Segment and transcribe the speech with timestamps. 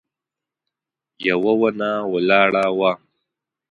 [1.27, 2.91] يوه ونه ولاړه وه.